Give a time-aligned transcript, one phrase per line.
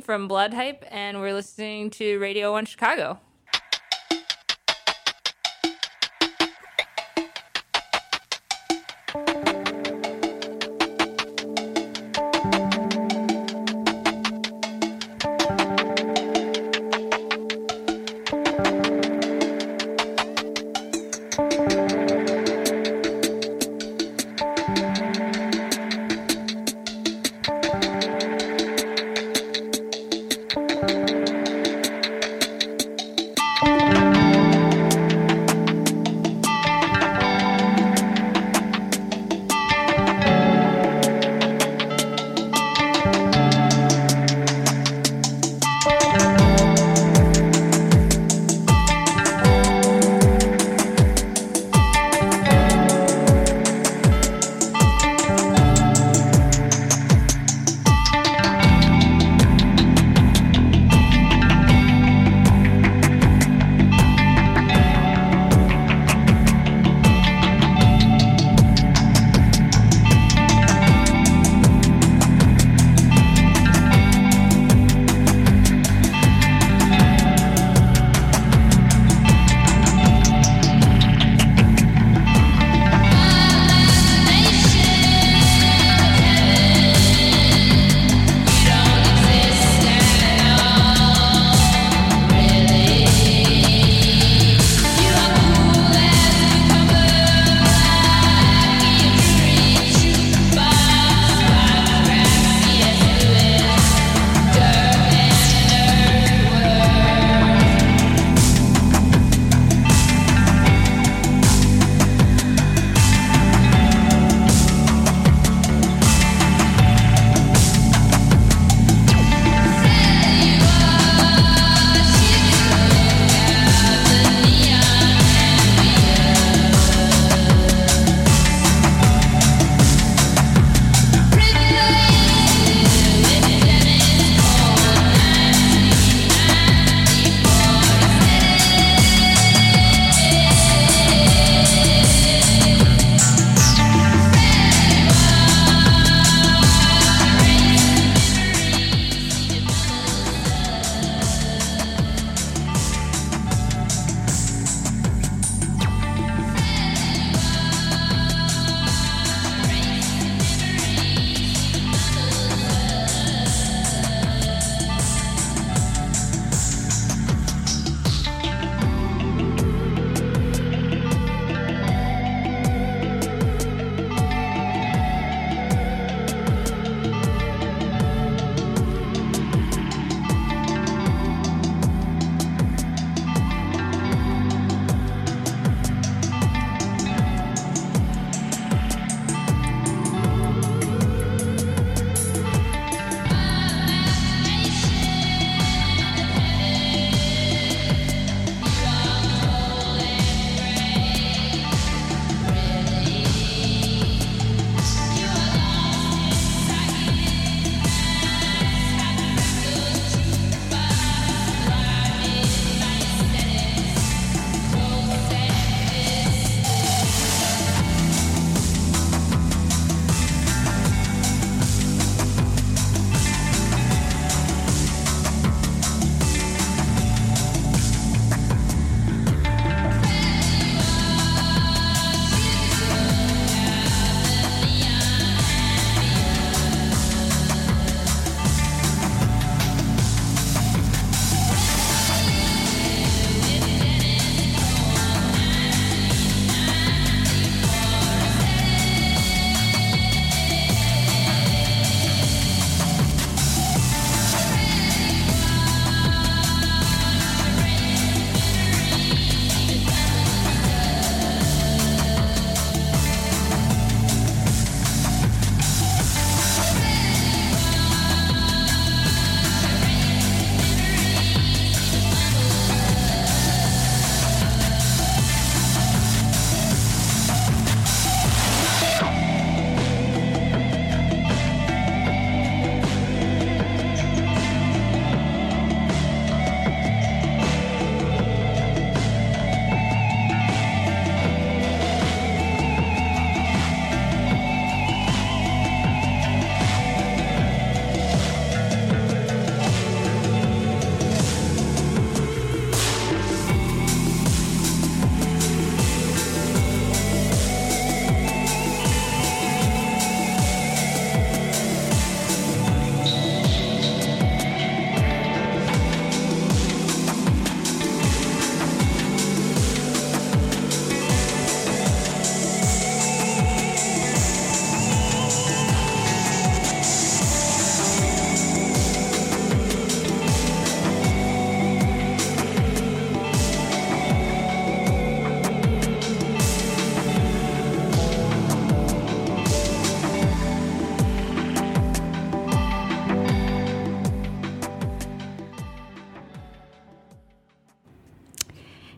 [0.00, 3.18] from Bloodhype, and we're listening to Radio 1 Chicago.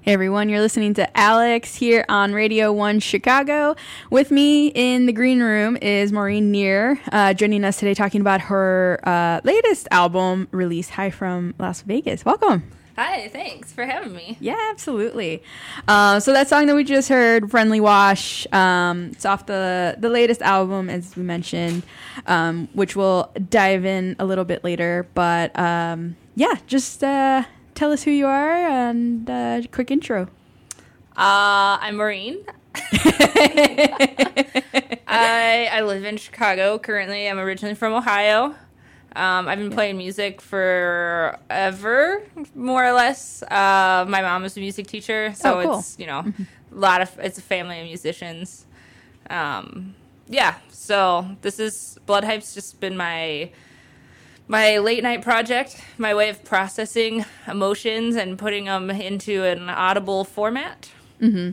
[0.04, 3.74] Hey everyone, you're listening to Alex here on Radio 1 Chicago.
[4.10, 8.42] With me in the green room is Maureen Neer, uh, joining us today talking about
[8.42, 12.22] her uh, latest album release, High from Las Vegas.
[12.22, 12.70] Welcome.
[12.98, 14.36] Hi, thanks for having me.
[14.40, 15.42] Yeah, absolutely.
[15.88, 20.10] Uh, so that song that we just heard, "Friendly Wash," um, it's off the the
[20.10, 21.82] latest album, as we mentioned,
[22.26, 25.08] um, which we'll dive in a little bit later.
[25.14, 30.24] But um, yeah, just uh, tell us who you are and uh, quick intro.
[31.16, 32.44] Uh, I'm Maureen.
[35.06, 37.28] I I live in Chicago currently.
[37.28, 38.54] I'm originally from Ohio.
[39.16, 42.22] Um, I've been playing music forever,
[42.56, 43.44] more or less.
[43.44, 45.78] Uh, my mom was a music teacher, so Oh, cool.
[45.78, 46.20] it's you know
[46.72, 48.66] a lot of it's a family of musicians.
[49.30, 49.94] Um,
[50.28, 53.50] yeah, so this is Bloodhype's just been my
[54.48, 60.24] my late night project, my way of processing emotions and putting them into an audible
[60.24, 60.90] format.
[61.20, 61.50] Mm-hmm.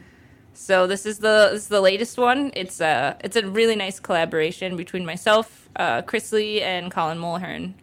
[0.54, 2.52] So this is the this is the latest one.
[2.56, 7.74] It's a it's a really nice collaboration between myself, uh, Chris Lee, and Colin Mulhern.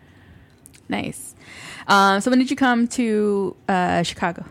[0.89, 1.35] Nice.
[1.87, 4.45] Um, so when did you come to uh, Chicago?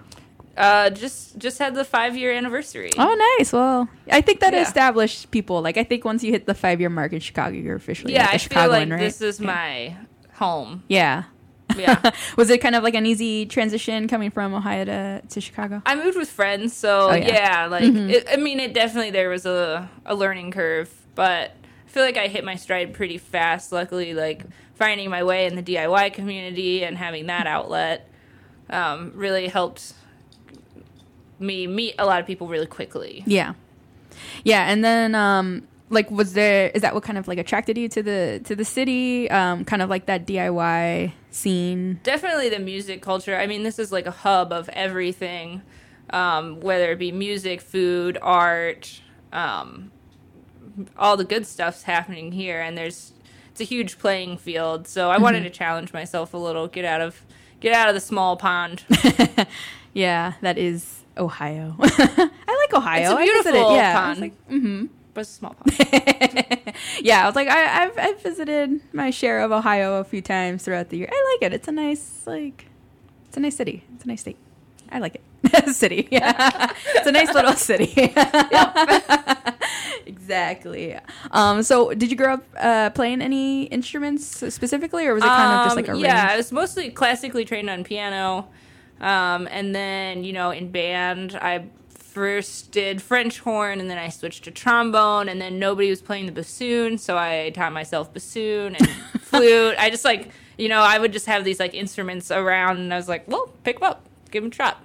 [0.57, 2.89] Uh, just just had the five year anniversary.
[2.97, 3.53] Oh, nice.
[3.53, 4.63] Well, I think that Yeah.
[4.63, 5.61] established people.
[5.61, 8.25] Like, I think once you hit the five year mark in Chicago, you're officially yeah,
[8.25, 8.99] like I feel like right?
[8.99, 9.95] this is my
[10.37, 10.83] home.
[10.87, 11.23] yeah.
[11.75, 12.11] Yeah.
[12.37, 15.81] Was it kind of like an easy transition coming from Ohio to, to Chicago?
[15.85, 17.67] I moved with friends, so Oh, yeah.
[17.67, 17.71] Mm-hmm.
[17.71, 21.51] like it, I mean, it definitely there was a a learning curve, but
[21.85, 23.71] I feel like I hit my stride pretty fast.
[23.73, 24.45] Luckily, like
[24.75, 28.09] finding my way in the DIY community and having that outlet
[28.69, 29.93] um, really helped
[31.39, 33.23] me meet a lot of people really quickly.
[33.25, 33.53] Yeah.
[34.43, 37.87] Yeah, and then um like was there is that what kind of like attracted you
[37.89, 39.29] to the to the city?
[39.29, 41.99] Um kind of like that DIY scene.
[42.03, 43.35] definitely the music culture.
[43.37, 45.61] I mean, this is like a hub of everything,
[46.09, 49.01] um, whether it be music, food, art,
[49.31, 49.91] um,
[50.97, 53.13] all the good stuff's happening here, and there's
[53.51, 54.87] it's a huge playing field.
[54.87, 57.23] So I wanted to challenge myself a little, get out of
[57.59, 58.83] get out of the small pond.
[59.93, 61.75] Yeah, that is Ohio.
[61.81, 63.01] I like Ohio.
[63.01, 64.21] It's a I visited- beautiful yeah, I was pond.
[64.21, 64.89] like, mhm.
[65.17, 66.73] But it's a small pond.
[67.01, 70.63] yeah, I was like, I, I've I've visited my share of Ohio a few times
[70.63, 71.09] throughout the year.
[71.11, 71.55] I like it.
[71.55, 72.67] It's a nice like,
[73.27, 73.83] it's a nice city.
[73.95, 74.37] It's a nice state.
[74.91, 75.73] I like it.
[75.73, 76.07] city.
[76.11, 77.91] Yeah, it's a nice little city.
[80.05, 80.99] exactly.
[81.31, 81.63] Um.
[81.63, 85.65] So, did you grow up uh, playing any instruments specifically, or was it kind of
[85.65, 86.31] just like a Um, yeah, range?
[86.33, 88.49] I was mostly classically trained on piano,
[89.01, 91.65] um, and then you know in band I
[92.17, 96.25] first did French horn, and then I switched to trombone, and then nobody was playing
[96.25, 98.89] the bassoon, so I taught myself bassoon and
[99.21, 99.75] flute.
[99.77, 102.97] I just like you know I would just have these like instruments around, and I
[102.97, 104.83] was like, well, pick them up, give them a shot.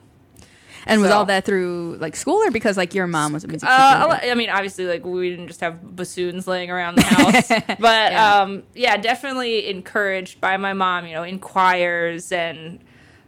[0.84, 3.68] And was all that through like school, or because like your mom was a music
[3.68, 3.80] teacher?
[3.80, 7.48] Uh, I mean, obviously, like we didn't just have bassoons laying around the house,
[7.78, 8.40] but Yeah.
[8.42, 11.06] um, yeah, definitely encouraged by my mom.
[11.06, 12.80] You know, in choirs, and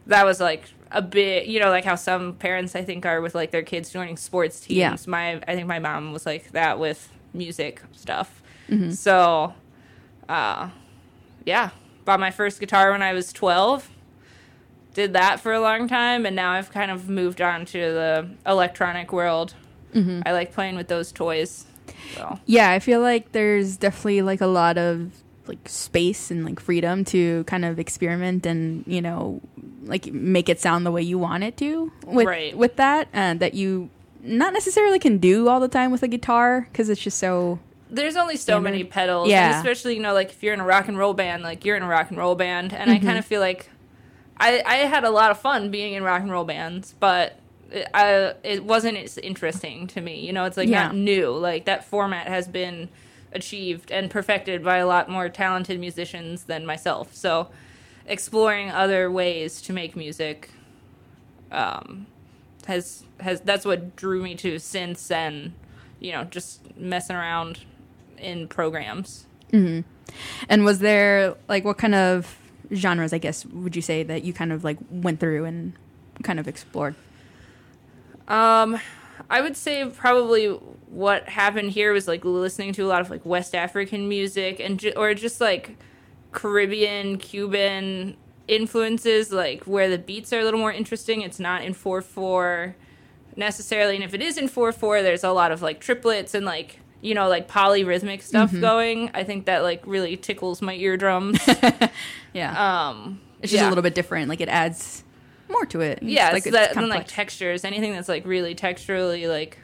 [0.09, 1.47] that was like a bit.
[1.47, 4.61] You know, like how some parents I think are with like their kids joining sports
[4.61, 4.79] teams.
[4.79, 4.97] Yeah.
[5.07, 8.43] My, I think my mom was like that with music stuff.
[8.71, 8.93] Mm-hmm.
[8.93, 9.53] So,
[10.29, 10.71] uh,
[11.45, 11.71] yeah,
[12.07, 13.91] bought my first guitar when I was twelve
[14.95, 18.31] did that for a long time and now I've kind of moved on to the
[18.47, 19.55] electronic world.
[19.93, 20.23] Mm-hmm.
[20.25, 21.67] I like playing with those toys.
[22.15, 25.13] So Yeah, I feel like there's definitely like a lot of
[25.47, 29.43] like space and like freedom to kind of experiment and you know
[29.87, 32.57] like make it sound the way you want it to with Right.
[32.57, 33.91] with that and that you
[34.23, 37.59] not necessarily can do all the time with a guitar because it's just so
[37.91, 38.65] there's only so Standard.
[38.71, 39.29] many pedals.
[39.29, 39.47] Yeah.
[39.49, 41.77] And especially, you know, like if you're in a rock and roll band, like you're
[41.77, 42.73] in a rock and roll band.
[42.73, 43.05] And Mm-hmm.
[43.05, 43.69] I kind of feel like
[44.37, 47.39] I, I had a lot of fun being in rock and roll bands, but
[47.71, 50.27] it, I, it wasn't as interesting to me.
[50.27, 50.87] You know, it's like Yeah.
[50.87, 51.31] not new.
[51.31, 52.89] Like that format has been
[53.33, 57.15] achieved and perfected by a lot more talented musicians than myself.
[57.15, 57.49] So
[58.07, 60.51] exploring other ways to make music
[61.51, 62.07] um,
[62.67, 65.53] has has that's what drew me to synths and
[66.01, 67.61] you know just messing around
[68.19, 69.27] in programs.
[69.53, 72.37] and was there like what kind of
[72.73, 75.73] genres I guess would you say that you kind of like went through and
[76.25, 76.95] kind of explored
[78.27, 78.81] Um,
[79.31, 80.47] I would say probably
[80.89, 84.79] what happened here was like listening to a lot of like West African music and
[84.81, 85.77] ju- or just like
[86.35, 91.23] Caribbean, Cuban influences, like where the beats are a little more interesting.
[91.23, 92.77] It's not in four four
[93.37, 96.45] necessarily, and if it is in four four, there's a lot of like triplets and
[96.45, 99.11] like you know like polyrhythmic stuff going.
[99.15, 101.39] I think that like really tickles my eardrums.
[102.35, 103.69] yeah um, it's just yeah.
[103.69, 105.05] a little bit different like it adds
[105.49, 105.99] more to it.
[106.03, 109.59] It's yeah, like it's it's that, and like textures, anything that's like really texturally like,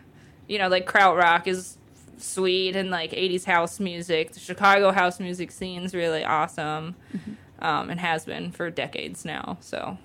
[0.49, 1.77] you know, like krautrock is
[2.23, 4.33] sweet and like 80s house music.
[4.33, 7.65] The Chicago house music scene's really awesome, Mm-hmm.
[7.65, 9.59] um, and has been for decades now.
[9.61, 9.99] So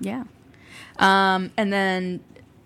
[0.00, 0.24] Yeah.
[0.98, 2.20] Um, and then,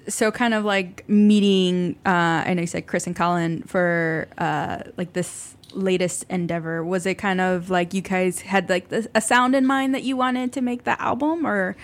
[0.08, 4.78] so kind of like meeting, uh, I know you said Chris and Colin for uh,
[4.96, 6.82] like this latest endeavor.
[6.84, 10.02] Was it kind of like you guys had like this, a sound in mind that
[10.04, 11.76] you wanted to make the album, or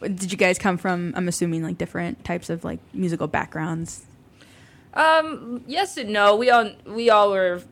[0.00, 1.12] did you guys come from?
[1.16, 4.04] I'm assuming like different types of like musical backgrounds.
[4.94, 6.36] Um, yes and no.
[6.36, 7.62] We all we all were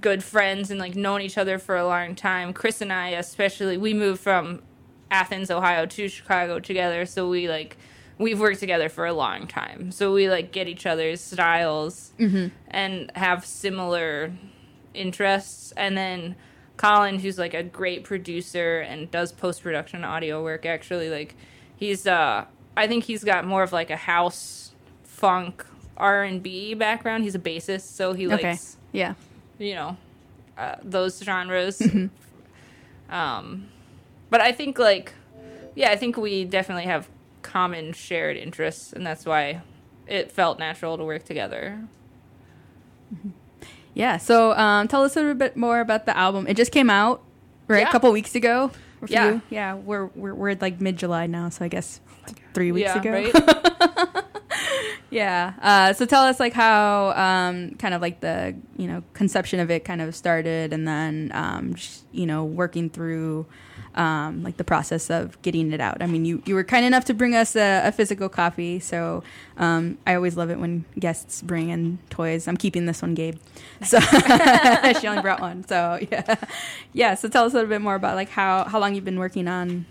[0.00, 2.52] good friends and like known each other for a long time.
[2.52, 4.62] Chris and I, especially, we moved from
[5.10, 7.76] Athens, Ohio, to Chicago together, so we like
[8.18, 9.90] we've worked together for a long time.
[9.90, 12.12] So we like get each other's styles
[12.68, 14.32] and have similar
[14.94, 15.72] interests.
[15.76, 16.36] And then
[16.76, 21.34] Colin, who's like a great producer and does post production audio work, actually like
[21.76, 22.44] he's uh
[22.76, 25.64] I think he's got more of like a house funk
[25.96, 27.24] R and B background.
[27.24, 28.50] He's a bassist, so he Okay.
[28.50, 29.14] likes Yeah.
[29.58, 29.96] you know
[30.58, 31.82] uh, those genres.
[33.10, 33.68] Um,
[34.30, 35.12] but I think like
[35.74, 37.08] yeah, I think we definitely have
[37.42, 39.60] common shared interests, and that's why
[40.06, 41.80] it felt natural to work together.
[43.94, 44.16] Yeah.
[44.18, 46.46] So um, tell us a little bit more about the album.
[46.48, 47.22] It just came out,
[47.68, 47.80] right?
[47.80, 47.88] Yeah.
[47.88, 48.70] A couple weeks ago.
[49.06, 49.32] Yeah.
[49.34, 49.42] you?
[49.50, 49.74] Yeah.
[49.74, 51.48] We're, we're, we're like mid July now.
[51.50, 52.00] So I guess
[52.54, 53.10] three weeks yeah, ago.
[53.10, 54.24] right?
[55.14, 55.52] Yeah.
[55.62, 59.70] Uh, so tell us like how um, kind of like the you know conception of
[59.70, 63.46] it kind of started, and then um, just, you know working through
[63.94, 66.02] um, like the process of getting it out.
[66.02, 69.22] I mean, you you were kind enough to bring us a, a physical copy, so
[69.56, 72.48] um, I always love it when guests bring in toys.
[72.48, 73.38] I'm keeping this one, Gabe.
[73.84, 74.00] So
[75.00, 75.64] she only brought one.
[75.68, 76.34] So yeah,
[76.92, 77.14] yeah.
[77.14, 79.46] So tell us a little bit more about like how how long you've been working
[79.46, 79.86] on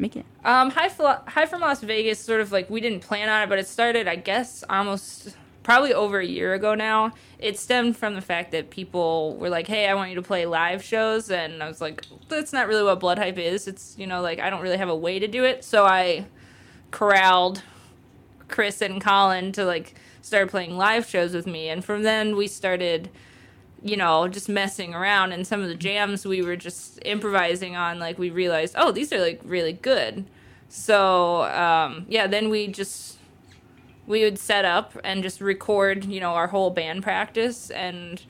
[0.00, 0.46] making it.
[0.46, 3.48] Um, High, Flo- High from Las Vegas, sort of like we didn't plan on it,
[3.48, 7.12] but it started, I guess, almost probably over a year ago now.
[7.38, 10.46] It stemmed from the fact that people were like, "Hey, I want you to play
[10.46, 13.68] live shows," and I was like, "That's not really what Bloodhype is.
[13.68, 16.26] It's you know like I don't really have a way to do it." So I
[16.90, 17.62] corralled
[18.48, 22.46] Chris and Colin to like start playing live shows with me, and from then we
[22.46, 23.10] started
[23.82, 27.98] you know, just messing around and some of the jams we were just improvising on,
[27.98, 30.26] like we realized, oh, these are like really good.
[30.68, 33.18] So, um, yeah, then we just
[34.06, 38.22] we would set up and just record, you know, our whole band practice and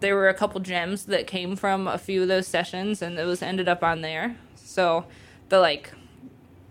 [0.00, 3.42] there were a couple gems that came from a few of those sessions and those
[3.42, 4.36] ended up on there.
[4.56, 5.04] So,
[5.50, 5.92] the like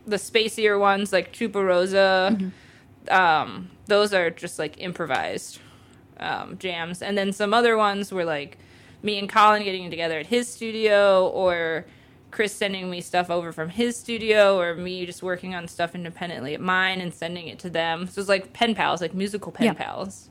[0.05, 2.51] the spacier ones like Chupa Rosa,
[3.09, 5.59] um, those are just like improvised
[6.19, 8.57] um, jams, and then some other ones were like
[9.01, 11.85] me and Colin getting together at his studio, or
[12.31, 16.53] Chris sending me stuff over from his studio, or me just working on stuff independently
[16.53, 18.07] at mine and sending it to them.
[18.07, 19.73] So it's like pen pals, like musical pen Yeah.
[19.73, 20.29] pals.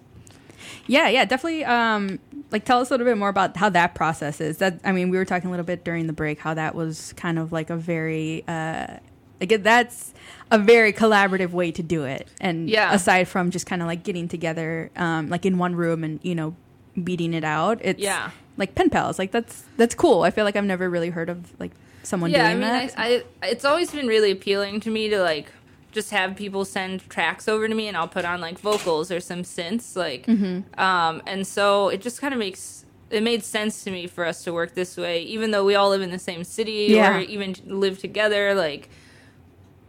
[0.86, 1.64] Yeah, yeah, definitely.
[1.64, 2.18] Um,
[2.50, 4.58] like, tell us a little bit more about how that process is.
[4.58, 7.12] That I mean, we were talking a little bit during the break how that was
[7.14, 8.98] kind of like a very, uh,
[9.40, 10.12] like that's
[10.50, 12.26] a very collaborative way to do it.
[12.40, 12.92] And Yeah.
[12.94, 16.34] aside from just kind of like getting together, um, like in one room and you
[16.34, 16.54] know
[17.02, 18.30] beating it out, it's Yeah.
[18.56, 19.18] like pen pals.
[19.18, 20.22] Like that's that's cool.
[20.22, 22.94] I feel like I've never really heard of like someone yeah, I doing mean, that.
[22.98, 25.52] I, I it's always been really appealing to me to like
[25.92, 29.20] just have people send tracks over to me, and I'll put on like vocals or
[29.20, 30.78] some synths, like, Mm-hmm.
[30.80, 34.44] um, and so it just kind of makes it made sense to me for us
[34.44, 37.16] to work this way, even though we all live in the same city Yeah.
[37.16, 38.88] or even live together, like.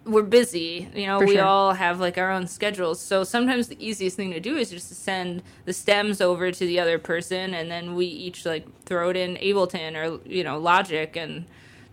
[0.05, 1.19] We're busy, you know.
[1.19, 1.43] For we sure.
[1.43, 4.87] all have like our own schedules, so sometimes the easiest thing to do is just
[4.89, 9.09] to send the stems over to the other person, and then we each like throw
[9.09, 11.45] it in Ableton or you know Logic, and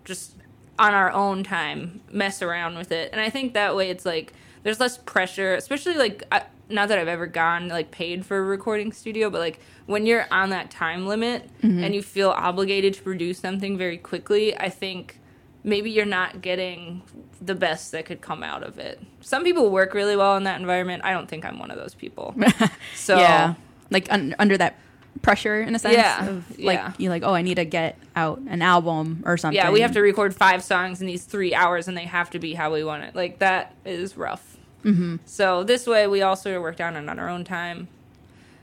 [0.04, 0.36] just
[0.78, 4.32] on our own time mess around with it and i think that way it's like
[4.62, 8.42] there's less pressure especially like I, not that i've ever gone like paid for a
[8.42, 11.82] recording studio but like when you're on that time limit mm-hmm.
[11.82, 15.20] and you feel obligated to produce something very quickly i think
[15.66, 17.02] maybe you're not getting
[17.42, 20.58] the best that could come out of it some people work really well in that
[20.58, 22.34] environment i don't think i'm one of those people
[22.94, 23.54] so yeah,
[23.90, 24.78] like un- under that
[25.22, 25.96] pressure in a sense.
[25.96, 26.92] Yeah, of, like yeah.
[26.98, 29.56] you like, oh, I need to get out an album or something.
[29.56, 32.38] yeah we have to record five songs in these three hours and they have to
[32.38, 35.16] be how we want it like that is rough mm-hmm.
[35.24, 37.88] so this way we all sort of work down on our own time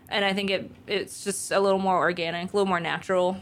[0.09, 3.37] and i think it it's just a little more organic a little more natural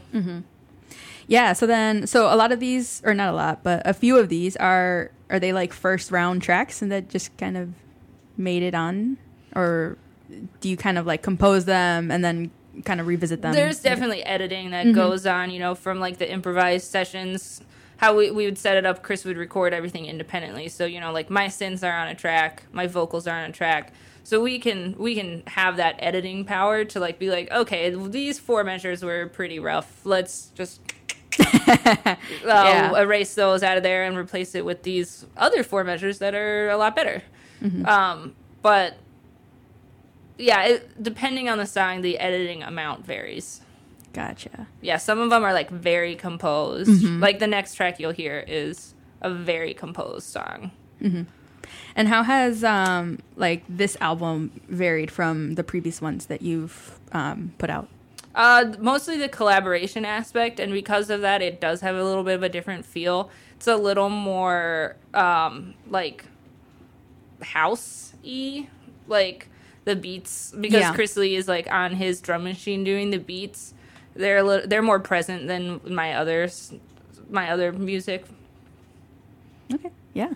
[1.26, 1.52] Yeah.
[1.52, 4.28] So then, so a lot of these, or not a lot, but a few of
[4.28, 7.70] these are are they like first round tracks and that just kind of
[8.36, 9.16] made it on,
[9.56, 9.96] or
[10.60, 12.50] do you kind of like compose them and then
[12.84, 13.52] kind of revisit them?
[13.52, 14.94] there's definitely editing that mm-hmm.
[14.94, 17.60] goes on you know from like the improvised sessions
[18.02, 19.04] how we, we would set it up.
[19.04, 20.68] Chris would record everything independently.
[20.68, 23.52] So you know, like my synths are on a track, my vocals are on a
[23.52, 23.92] track.
[24.24, 28.40] So we can we can have that editing power to like be like, okay, these
[28.40, 30.04] four measures were pretty rough.
[30.04, 30.80] Let's just
[31.40, 32.98] uh, Yeah.
[33.00, 36.70] erase those out of there and replace it with these other four measures that are
[36.70, 37.22] a lot better.
[37.84, 38.96] Um, but
[40.38, 43.60] yeah, it, depending on the song, the editing amount varies.
[44.12, 44.66] Gotcha.
[44.80, 47.02] Yeah, some of them are like very composed.
[47.20, 50.72] Like the next track you'll hear is a very composed song.
[51.94, 57.52] And how has um like this album varied from the previous ones that you've um
[57.58, 57.88] put out?
[58.34, 62.34] Uh, mostly the collaboration aspect, and because of that, it does have a little bit
[62.34, 63.30] of a different feel.
[63.56, 66.24] It's a little more um, like
[67.42, 68.68] house y,
[69.06, 69.48] like
[69.84, 70.94] the beats because Yeah.
[70.94, 73.74] Chris Lee is like on his drum machine doing the beats.
[74.14, 76.72] They're a little, they're more present than my others,
[77.30, 78.24] my other music.
[79.72, 79.90] Okay.
[80.14, 80.34] Yeah.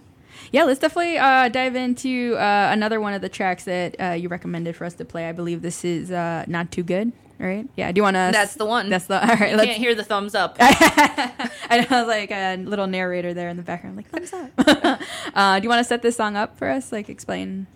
[0.53, 4.29] Yeah, let's definitely uh, dive into uh, another one of the tracks that uh, you
[4.29, 5.29] recommended for us to play.
[5.29, 7.69] I believe this is uh, not too good, right?
[7.77, 7.93] Yeah.
[7.93, 8.31] Do you want to?
[8.33, 8.89] That's the one.
[8.89, 9.21] That's the.
[9.29, 9.51] All right.
[9.51, 10.57] you Let's, can't hear the thumbs up.
[10.61, 14.51] I know, like a little narrator there in the background, like thumbs up.
[15.35, 16.93] uh, do you want to set this song up for us?
[16.93, 17.67] Like explain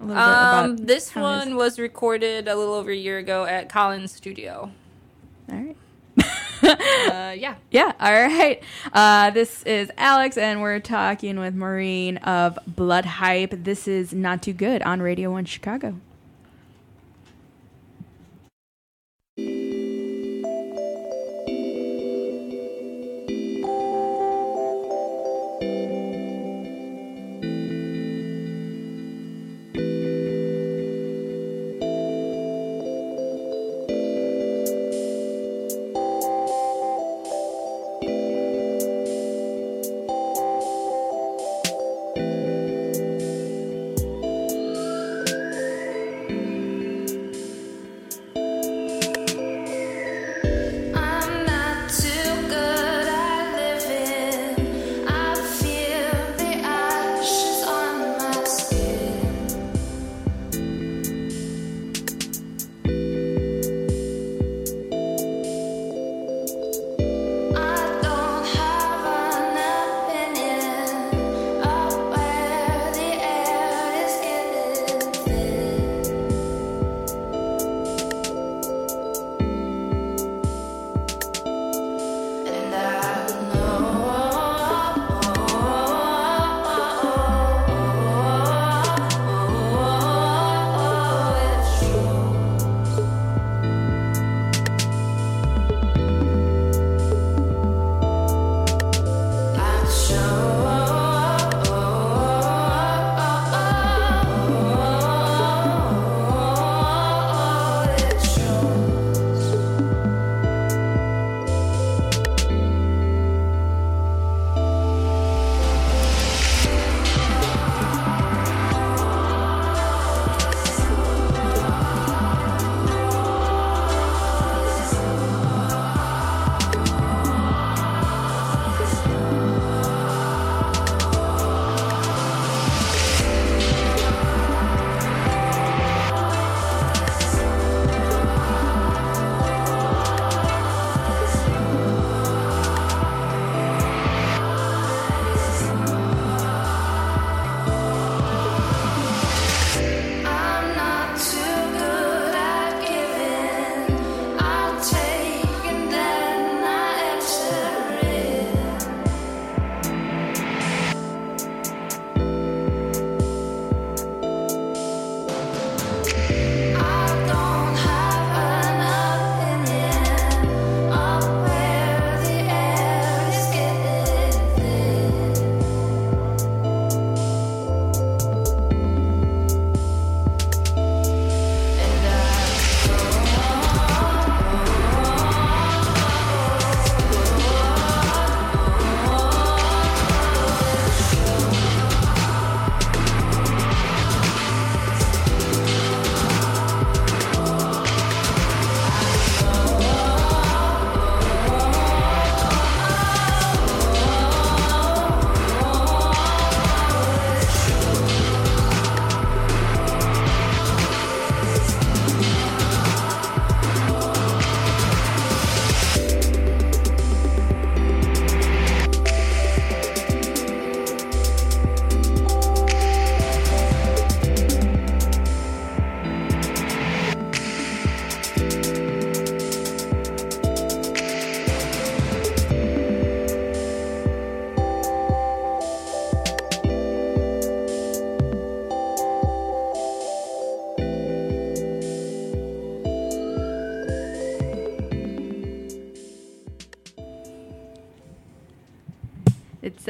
[0.00, 1.46] a little bit Um, about this how it is?
[1.46, 4.70] one was recorded a little over a year ago at Colin's Studio.
[5.50, 5.76] All right.
[6.62, 7.56] Uh, yeah.
[7.70, 8.62] Yeah, all right.
[8.92, 13.64] Uh, this is Alex, and we're talking with Maureen of Bloodhype.
[13.64, 16.00] This is Not Too Good on Radio 1 Chicago.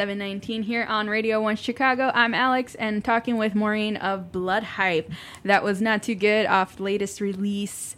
[0.05, 2.11] 719 here on Radio 1 Chicago.
[2.15, 5.11] I'm Alex and talking with Maureen of Bloodhype.
[5.45, 7.97] That was not too good off latest release,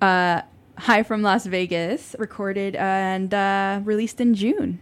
[0.00, 0.42] uh,
[0.78, 4.78] High from Las Vegas, recorded and uh, released in June.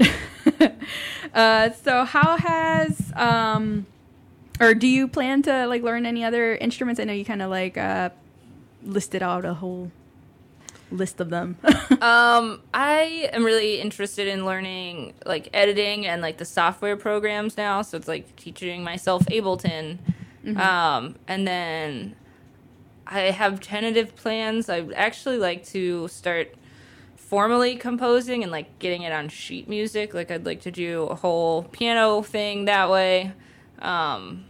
[1.34, 3.84] uh, so how has um,
[4.60, 6.98] or do you plan to like learn any other instruments?
[6.98, 8.08] I know you kind of like uh,
[8.84, 9.92] listed out a whole
[10.90, 11.56] list of them.
[12.00, 17.82] um, I am really interested in learning like editing and like the software programs now.
[17.82, 19.98] So it's like teaching myself Ableton.
[20.44, 20.58] Mm-hmm.
[20.58, 22.16] Um, and then
[23.06, 24.68] I have tentative plans.
[24.68, 26.54] I'd actually like to start
[27.16, 30.14] formally composing and like getting it on sheet music.
[30.14, 33.32] Like I'd like to do a whole piano thing that way.
[33.80, 34.46] Um,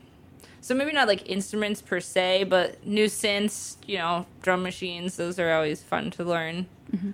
[0.68, 5.16] so maybe not like instruments per se, but new synths, you know, drum machines.
[5.16, 6.66] Those are always fun to learn.
[6.94, 7.12] Mm-hmm.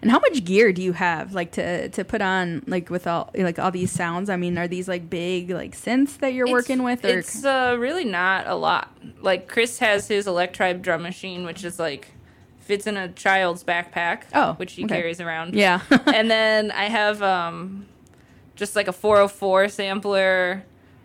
[0.00, 3.28] And how much gear do you have, like to to put on, like with all
[3.34, 4.30] like all these sounds?
[4.30, 7.04] I mean, are these like big like synths that you're it's, working with?
[7.04, 7.18] Or?
[7.18, 8.96] It's uh, really not a lot.
[9.20, 12.08] Like Chris has his Electribe drum machine, which is like
[12.58, 14.22] fits in a child's backpack.
[14.32, 14.94] Oh, which he okay.
[14.94, 15.54] carries around.
[15.54, 15.82] Yeah.
[16.06, 17.84] and then I have um,
[18.56, 20.64] just like a 404 sampler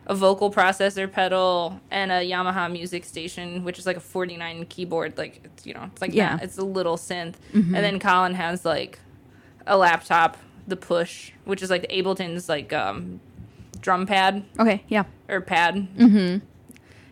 [0.09, 5.15] a vocal processor pedal and a Yamaha music station, which is like a 49 keyboard.
[5.19, 7.35] Like, it's, you know, it's like, yeah, it's a little synth.
[7.53, 7.75] Mm-hmm.
[7.75, 8.97] And then Colin has like
[9.67, 10.35] a laptop,
[10.67, 13.21] the push, which is like Ableton's like um,
[13.81, 14.43] drum pad.
[14.59, 15.03] Okay, yeah.
[15.29, 15.87] Or pad.
[15.95, 16.43] Mm-hmm.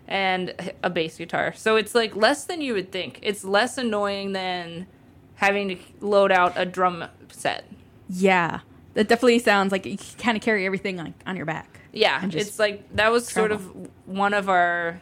[0.07, 1.53] And a bass guitar.
[1.53, 3.19] So it's like less than you would think.
[3.21, 4.88] It's less annoying than
[5.36, 7.65] having to load out a drum set.
[8.10, 8.62] Yeah.
[8.97, 11.81] That definitely sounds like you kind of carry everything on, on your back.
[11.93, 13.49] Yeah, it's like that was travel.
[13.49, 14.99] sort of one of our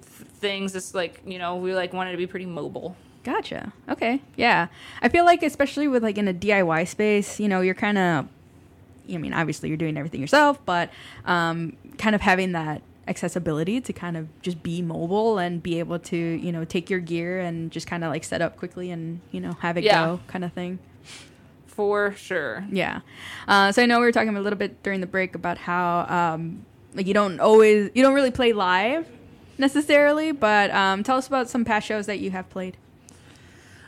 [0.00, 0.76] things.
[0.76, 2.94] It's like you know we like wanted to be pretty mobile.
[3.24, 3.72] Gotcha.
[3.88, 4.22] Okay.
[4.36, 4.68] Yeah,
[5.02, 8.28] I feel like especially with like in a DIY space, you know, you're kind of.
[9.12, 10.90] I mean, obviously you're doing everything yourself, but
[11.24, 15.98] um, kind of having that accessibility to kind of just be mobile and be able
[15.98, 19.20] to you know take your gear and just kind of like set up quickly and
[19.32, 20.06] you know have it yeah.
[20.06, 20.78] go kind of thing
[21.76, 22.64] for sure.
[22.70, 23.00] Yeah.
[23.46, 26.06] Uh, so I know we were talking a little bit during the break about how
[26.08, 29.06] um, like you don't always you don't really play live
[29.58, 32.78] necessarily, but um, tell us about some past shows that you have played.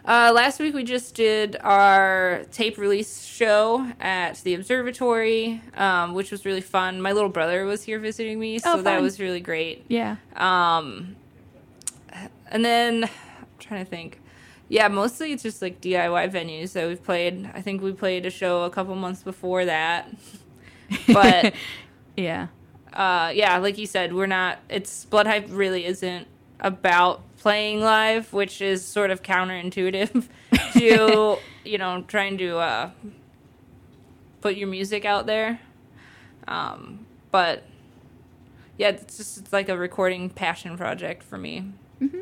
[0.05, 6.31] Uh, last week we just did our tape release show at the observatory, um, which
[6.31, 7.01] was really fun.
[7.01, 9.85] My little brother was here visiting me, so oh, that was really great.
[9.88, 10.16] Yeah.
[10.37, 11.16] Um,
[12.51, 14.20] and then I'm trying to think.
[14.69, 17.51] Yeah, mostly it's just like DIY venues that we've played.
[17.55, 20.09] I think we played a show a couple months before that.
[21.13, 21.53] But
[22.17, 22.47] yeah.
[22.95, 26.27] Uh, yeah, like you said, we're not it's Bloodhype really isn't
[26.61, 30.29] about playing live, which is sort of counterintuitive
[30.73, 32.91] to, you know, trying to uh,
[34.41, 35.61] put your music out there.
[36.47, 37.65] Um, but
[38.79, 41.71] yeah, it's just it's like a recording passion project for me.
[42.01, 42.21] Mm-hmm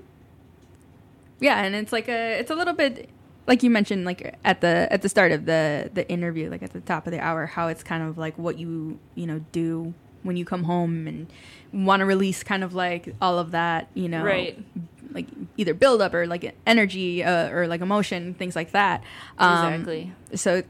[1.40, 3.11] yeah, and it's like a it's a little bit
[3.46, 6.72] like you mentioned like at the at the start of the the interview like at
[6.72, 9.94] the top of the hour how it's kind of like what you you know do
[10.22, 11.27] when you come home and
[11.72, 14.59] want to release kind of like all of that you know right.
[15.12, 19.03] like either build up or like energy uh, or like emotion things like that.
[19.38, 20.12] Um, exactly.
[20.35, 20.62] so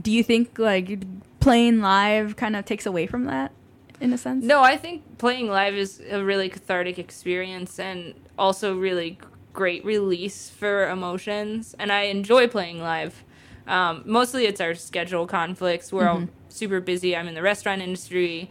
[0.00, 1.04] do you think like
[1.40, 3.52] playing live kind of takes away from that
[4.00, 4.44] in a sense?
[4.44, 9.18] No i think playing live is a really cathartic experience and also really
[9.58, 13.24] great release for emotions, and I enjoy playing live.
[13.66, 15.92] Um, mostly it's our schedule conflicts.
[15.92, 16.22] We're mm-hmm.
[16.22, 17.16] all super busy.
[17.16, 18.50] I'm in the restaurant industry.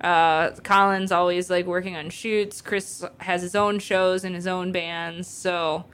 [0.00, 2.60] Uh, Colin's always like working on shoots.
[2.60, 5.28] Chris has his own shows and his own bands.
[5.28, 5.84] So,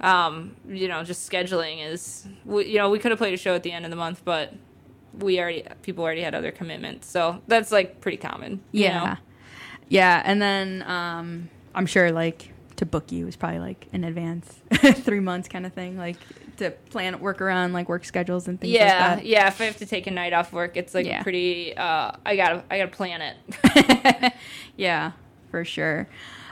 [0.00, 3.54] um, you know, just scheduling is, we, you know, we could have played a show
[3.54, 4.54] at the end of the month, but
[5.18, 7.06] we already, people already had other commitments.
[7.06, 8.62] So that's like pretty common.
[8.72, 9.04] Yeah.
[9.04, 9.16] Know?
[9.90, 10.22] Yeah.
[10.24, 15.20] And then, um, I'm sure like to book you is probably like in advance, three
[15.20, 16.16] months kind of thing, like
[16.56, 18.72] to plan work around like work schedules and things.
[18.72, 19.48] Yeah, like yeah.
[19.48, 21.22] If I have to take a night off work, it's like yeah.
[21.22, 21.76] pretty.
[21.76, 24.32] Uh, I gotta I gotta plan it.
[24.76, 25.12] yeah,
[25.50, 26.08] for sure.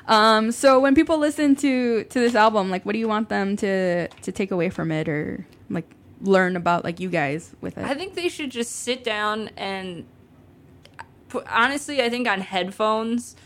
[0.06, 3.56] Um, so when people listen to to this album, like, what do you want them
[3.56, 7.86] to to take away from it, or like learn about like you guys with it?
[7.86, 10.04] I think they should just sit down and.
[11.30, 13.36] Put, honestly, I think on headphones,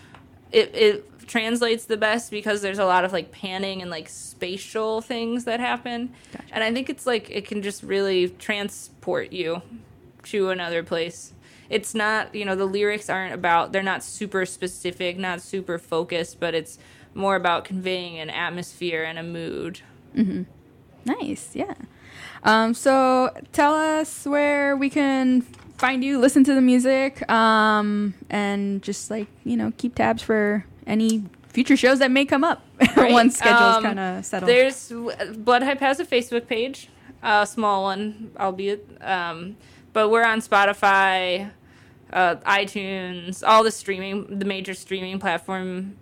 [0.53, 5.01] it, it translates the best because there's a lot of like panning and like spatial
[5.01, 6.13] things that happen.
[6.33, 6.45] Gotcha.
[6.53, 9.63] And I think it's like it can just really transport you
[10.25, 11.33] to another place.
[11.71, 16.39] It's not, you know, the lyrics aren't about, they're not super specific, not super focused,
[16.39, 16.79] but it's
[17.15, 19.81] more about conveying an atmosphere and a mood.
[20.15, 20.43] Mm-hmm.
[21.05, 21.75] Nice, yeah.
[22.45, 25.47] Um, so tell us where we can
[25.83, 30.65] find you, listen to the music, um, and just like you know, keep tabs for
[30.87, 32.59] any future shows that may come up
[32.97, 33.13] Right.
[33.13, 34.47] once schedules Um, kind of settle.
[34.47, 34.79] There's
[35.49, 36.89] Bloodhype has a Facebook page,
[37.23, 38.83] a small one, albeit.
[39.15, 39.57] Um,
[39.93, 41.51] but we're on Spotify,
[42.13, 45.95] uh, iTunes, all the streaming, the major streaming platforms,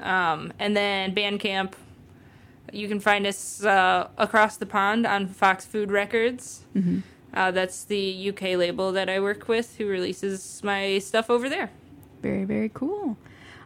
[0.00, 1.74] um, and then Bandcamp.
[2.72, 6.64] You can find us uh, across the pond on Fox Food Records.
[6.74, 7.02] Mhm.
[7.34, 11.70] Uh, that's the UK label that I work with, who releases my stuff over there.
[12.22, 13.16] Very very cool.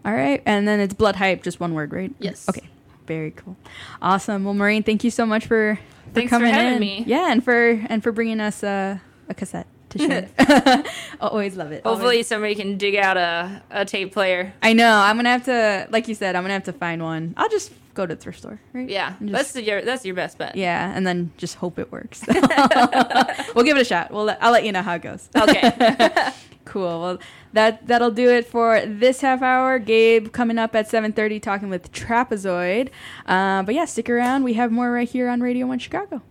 [0.05, 2.13] All right, and then it's blood hype, just one word, right?
[2.19, 2.49] Yes.
[2.49, 2.69] Okay.
[3.07, 3.57] Very cool.
[4.01, 4.45] Awesome.
[4.45, 6.81] Well, Maureen, thank you so much for, for Thanks for coming having in.
[6.81, 7.05] me.
[7.07, 9.99] Yeah, and for and for bringing us uh, a cassette to
[10.39, 10.85] share.
[11.21, 11.83] Always love it.
[11.85, 12.27] Hopefully, Always.
[12.29, 14.53] somebody can dig out a, a tape player.
[14.63, 14.91] I know.
[14.97, 17.35] I'm gonna have to, like you said, I'm gonna have to find one.
[17.37, 18.89] I'll just go to the thrift store, right?
[18.89, 20.57] Yeah, And that's just- your that's your best bet.
[20.57, 22.25] yeah, and then just hope it works.
[23.55, 24.11] we'll give it a shot.
[24.11, 25.29] We'll let, I'll let you know how it goes.
[25.37, 26.31] Okay.
[26.65, 27.01] cool.
[27.01, 27.19] Well,
[27.53, 29.79] that that'll do it for this half hour.
[29.79, 32.91] Gabe coming up at 7:30 talking with Trapezoid.
[33.27, 34.45] Uh, but yeah, stick around.
[34.45, 36.23] We have more right here on Radio One Chicago.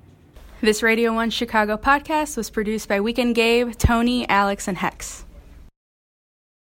[0.62, 5.24] This Radio One Chicago podcast was produced by Weekend Gabe, Tony, Alex, and Hex.